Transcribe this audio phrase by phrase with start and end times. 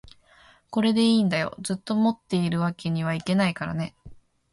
[0.71, 3.93] これでいいんだよ、ずっと持っているわけにはいけないからね